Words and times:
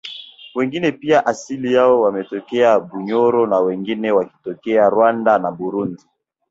wengine 0.55 0.91
pia 0.91 1.25
asili 1.25 1.73
yao 1.73 2.01
wametokea 2.01 2.79
Bunyoro 2.79 3.47
na 3.47 3.59
wengine 3.59 4.11
wakitokea 4.11 4.89
Rwanda 4.89 5.37
na 5.39 5.51
Burundi 5.51 6.03